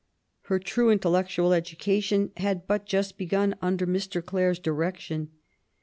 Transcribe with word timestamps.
Her 0.45 0.57
true 0.57 0.89
intellectual 0.89 1.53
education 1.53 2.31
had 2.37 2.65
but 2.65 2.87
just 2.87 3.19
begun 3.19 3.55
under 3.61 3.85
Mr. 3.85 4.25
Clare's 4.25 4.57
direction. 4.57 5.29